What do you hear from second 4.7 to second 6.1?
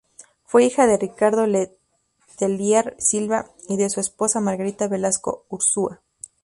Velasco Urzúa.